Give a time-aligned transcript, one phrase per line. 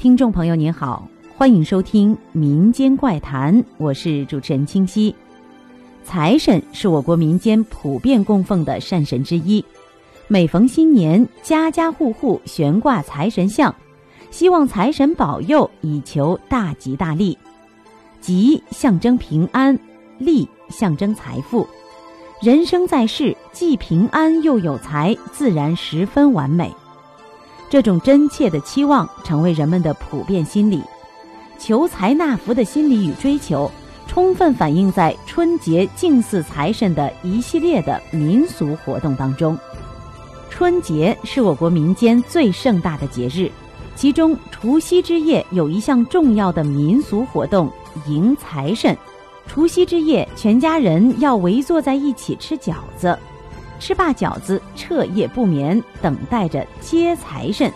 [0.00, 1.06] 听众朋友您好，
[1.36, 5.14] 欢迎收听《民间怪谈》，我是主持人清溪。
[6.02, 9.62] 财神是我国民间普遍供奉的善神之一，
[10.26, 13.74] 每逢新年，家家户户悬挂财神像，
[14.30, 17.36] 希望财神保佑，以求大吉大利。
[18.22, 19.78] 吉象征平安，
[20.16, 21.68] 利象征财富。
[22.40, 26.72] 人生在世，既平安又有财，自然十分完美。
[27.70, 30.82] 这种真切的期望成为人们的普遍心理，
[31.56, 33.70] 求财纳福的心理与追求，
[34.08, 39.56] 充分反映在春节敬祀财神的一系列的民俗活动当中。
[40.50, 43.48] 春节是我国民间最盛大的节日，
[43.94, 47.70] 其中除夕之夜有一项重要的民俗活动——
[48.08, 48.98] 迎财神。
[49.46, 53.16] 除夕之夜，全家人要围坐在一起吃饺子。
[53.80, 57.72] 吃罢饺子，彻夜不眠，等待着接财神。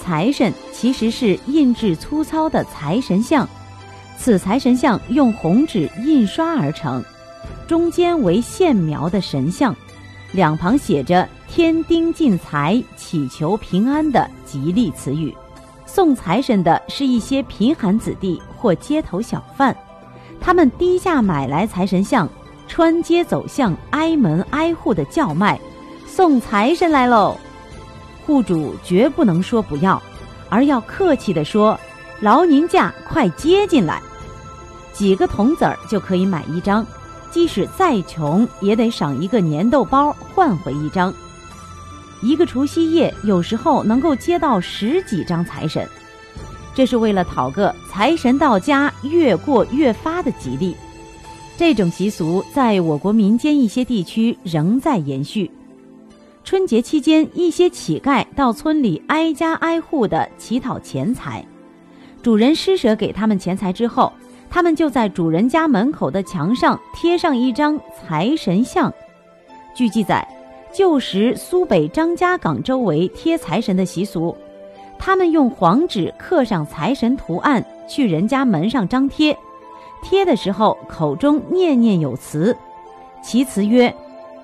[0.00, 3.48] 财神其实是印制粗糙的财神像，
[4.16, 7.02] 此财神像用红纸印刷而成，
[7.66, 9.74] 中间为线描的神像，
[10.32, 15.34] 两旁写着“添丁进财，祈求平安”的吉利词语。
[15.86, 19.74] 送财神的是一些贫寒子弟或街头小贩，
[20.40, 22.28] 他们低价买来财神像。
[22.76, 25.58] 穿街走巷，挨门挨户的叫卖
[26.06, 27.34] ：“送财神来喽！”
[28.26, 30.02] 户主绝不能说不要，
[30.50, 31.80] 而要客气地说
[32.20, 34.02] ：“劳您驾，快接进来。”
[34.92, 36.86] 几个铜子儿就可以买一张，
[37.30, 41.10] 即使再穷，也得赏一个粘豆包换回一张。
[42.20, 45.88] 一个除夕夜，有时候能够接到十几张财神，
[46.74, 50.76] 这是为了讨个财神到家，越过越发的吉利。
[51.58, 55.50] 这种习俗在我国民间一些地区仍在延续。
[56.44, 61.42] 春节期间，一些乞丐到村里挨家挨户的乞讨钱财，
[62.22, 64.12] 主人施舍给他们钱财之后，
[64.50, 68.92] 他们就在主人家门口的墙上贴上一张财神像。
[69.74, 70.28] 据记载，
[70.70, 74.36] 旧时苏北张家港周围贴财神的习俗，
[74.98, 79.36] 他们用黄纸刻上财神图案，去人家门上张贴。
[80.08, 82.56] 贴的时候，口中念念有词，
[83.20, 83.92] 其词曰：“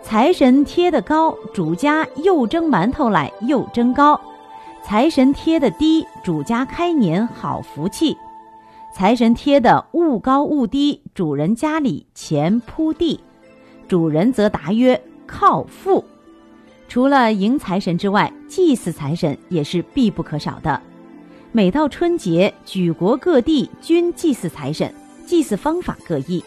[0.00, 4.16] 财神贴的高，主家又蒸馒头来又蒸糕；
[4.84, 8.16] 财神贴的低，主家开年好福气；
[8.94, 13.18] 财神贴的物高物低，主人家里钱铺地，
[13.88, 16.04] 主人则答曰：靠富。”
[16.86, 20.80] 除了迎财神之外，祭祀财神也是必不可少的。
[21.50, 24.94] 每到春节，举国各地均祭祀财神。
[25.28, 26.42] 祭祀方法各异，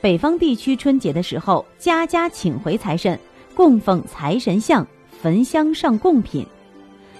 [0.00, 3.20] 北方地区春节的时候，家家请回财神，
[3.54, 4.86] 供奉财神像，
[5.20, 6.46] 焚香上贡品。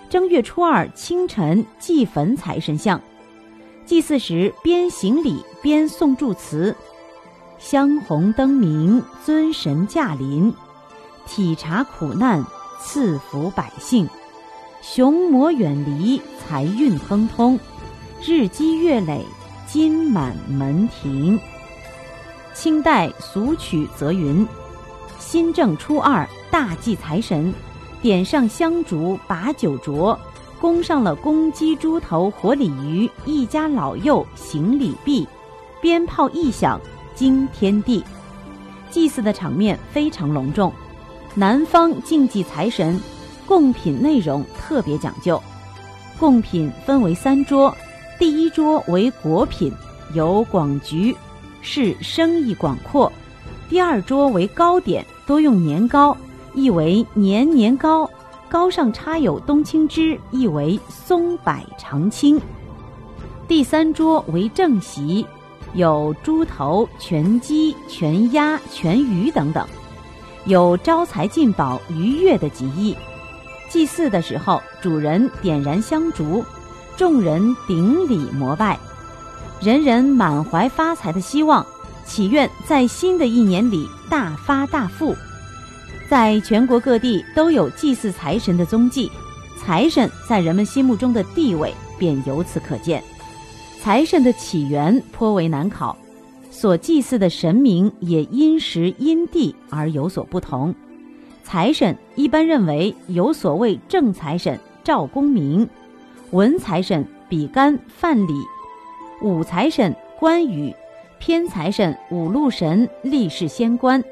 [0.08, 2.98] 正月初二清晨祭焚财神像，
[3.84, 6.74] 祭祀时边行礼边诵祝词
[7.60, 10.54] ：“香红灯明，尊神驾临，
[11.26, 12.42] 体察苦难，
[12.80, 14.08] 赐福百姓，
[14.80, 17.60] 雄魔远离，财运亨通，
[18.24, 19.22] 日积月累。”
[19.72, 21.40] 金满门庭。
[22.52, 24.46] 清代俗曲则云
[25.18, 27.54] ：“新正初二大祭财神，
[28.02, 30.14] 点上香烛把酒酌，
[30.60, 35.26] 供上了公鸡、猪头、活鲤鱼，一家老幼行礼毕，
[35.80, 36.78] 鞭炮一响
[37.14, 38.04] 惊天地。”
[38.92, 40.70] 祭祀的场面非常隆重。
[41.34, 43.00] 南方敬祭财神，
[43.46, 45.42] 贡品内容特别讲究，
[46.20, 47.74] 贡品分为三桌。
[48.22, 49.72] 第一桌为果品，
[50.14, 51.12] 有广菊，
[51.60, 53.10] 是生意广阔；
[53.68, 56.16] 第二桌为糕点，多用年糕，
[56.54, 58.08] 意为年年高，
[58.48, 62.38] 糕上插有冬青枝，意为松柏长青；
[63.48, 65.26] 第三桌为正席，
[65.74, 69.66] 有猪头、全鸡、全鸭、全鱼等等，
[70.44, 72.96] 有招财进宝、愉悦的吉意。
[73.68, 76.44] 祭祀的时候，主人点燃香烛。
[76.96, 78.78] 众人顶礼膜拜，
[79.60, 81.64] 人人满怀发财的希望，
[82.04, 85.16] 祈愿在新的一年里大发大富。
[86.08, 89.10] 在全国各地都有祭祀财神的踪迹，
[89.58, 93.02] 财神在人们心目中的地位便由此可见。
[93.80, 95.96] 财神的起源颇为难考，
[96.50, 100.74] 所祭祀的神明也因时因地而有所不同。
[101.42, 105.68] 财神一般认为有所谓正财神赵公明。
[106.32, 108.32] 文财神比干、范蠡，
[109.20, 110.74] 武财神关羽，
[111.18, 114.02] 偏财神五路神力士仙官。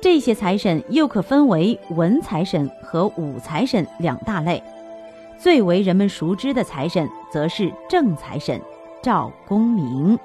[0.00, 4.62] 这些财神又可分为文财神和武财神两大类。
[5.38, 8.58] 最为人们熟知的财神则是正财神
[9.02, 10.18] 赵公明。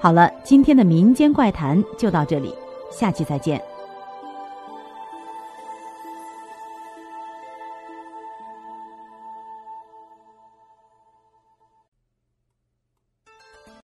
[0.00, 2.52] 好了，今天的民间怪谈就到这里，
[2.90, 3.62] 下期再见。